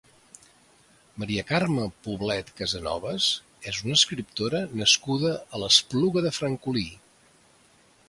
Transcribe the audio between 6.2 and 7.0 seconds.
de Francolí.